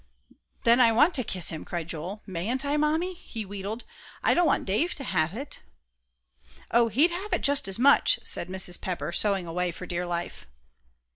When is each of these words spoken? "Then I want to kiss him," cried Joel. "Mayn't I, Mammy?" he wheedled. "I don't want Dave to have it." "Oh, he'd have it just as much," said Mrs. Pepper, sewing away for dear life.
"Then 0.63 0.79
I 0.81 0.91
want 0.91 1.13
to 1.13 1.23
kiss 1.23 1.49
him," 1.49 1.63
cried 1.63 1.87
Joel. 1.87 2.23
"Mayn't 2.25 2.65
I, 2.65 2.75
Mammy?" 2.75 3.13
he 3.13 3.45
wheedled. 3.45 3.83
"I 4.23 4.33
don't 4.33 4.47
want 4.47 4.65
Dave 4.65 4.95
to 4.95 5.03
have 5.03 5.35
it." 5.37 5.61
"Oh, 6.71 6.87
he'd 6.87 7.11
have 7.11 7.31
it 7.33 7.41
just 7.43 7.67
as 7.67 7.77
much," 7.77 8.19
said 8.23 8.47
Mrs. 8.49 8.81
Pepper, 8.81 9.11
sewing 9.11 9.45
away 9.45 9.71
for 9.71 9.85
dear 9.85 10.07
life. 10.07 10.47